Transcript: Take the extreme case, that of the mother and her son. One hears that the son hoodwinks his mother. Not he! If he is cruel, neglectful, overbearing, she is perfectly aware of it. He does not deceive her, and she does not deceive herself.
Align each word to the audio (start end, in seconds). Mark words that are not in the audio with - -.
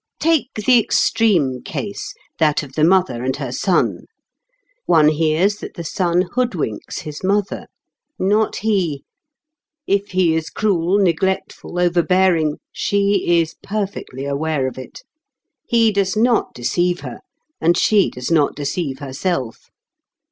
Take 0.19 0.49
the 0.55 0.79
extreme 0.79 1.61
case, 1.61 2.15
that 2.39 2.63
of 2.63 2.73
the 2.73 2.83
mother 2.83 3.23
and 3.23 3.35
her 3.35 3.51
son. 3.51 4.05
One 4.87 5.09
hears 5.09 5.57
that 5.57 5.75
the 5.75 5.83
son 5.83 6.23
hoodwinks 6.33 7.01
his 7.01 7.23
mother. 7.23 7.67
Not 8.17 8.55
he! 8.55 9.03
If 9.85 10.07
he 10.13 10.33
is 10.35 10.49
cruel, 10.49 10.97
neglectful, 10.97 11.77
overbearing, 11.77 12.57
she 12.71 13.39
is 13.41 13.53
perfectly 13.61 14.25
aware 14.25 14.65
of 14.67 14.79
it. 14.79 15.03
He 15.67 15.91
does 15.91 16.17
not 16.17 16.51
deceive 16.55 17.01
her, 17.01 17.19
and 17.61 17.77
she 17.77 18.09
does 18.09 18.31
not 18.31 18.55
deceive 18.55 18.97
herself. 18.97 19.69